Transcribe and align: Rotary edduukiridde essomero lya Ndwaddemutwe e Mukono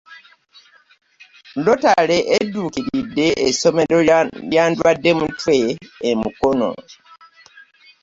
Rotary 1.65 2.17
edduukiridde 2.37 3.27
essomero 3.47 3.97
lya 4.51 4.63
Ndwaddemutwe 4.69 5.55
e 6.09 6.11
Mukono 6.21 6.71